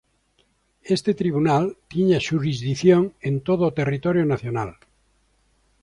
Este 0.95 1.11
tribunal 1.21 1.63
tiña 1.91 2.19
xurisdición 2.27 3.03
en 3.27 3.35
todo 3.47 3.63
o 3.67 3.75
territorio 3.79 4.23
nacional. 4.33 4.71